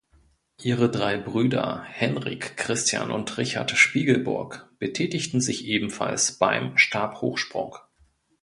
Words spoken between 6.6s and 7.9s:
Stabhochsprung.